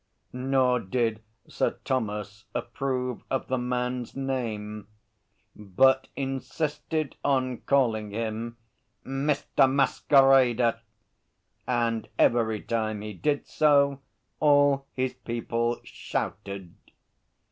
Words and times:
Nor 0.33 0.79
did 0.79 1.21
Sir 1.47 1.77
Thomas 1.85 2.45
approve 2.55 3.21
of 3.29 3.49
the 3.49 3.59
man's 3.59 4.15
name, 4.15 4.87
but 5.55 6.07
insisted 6.15 7.15
on 7.23 7.57
calling 7.59 8.09
him 8.09 8.57
'Mr. 9.05 9.71
Masquerader,' 9.71 10.79
and 11.67 12.09
every 12.17 12.63
time 12.63 13.01
he 13.01 13.13
did 13.13 13.45
so, 13.45 14.01
all 14.39 14.87
his 14.95 15.13
people 15.13 15.79
shouted. 15.83 16.73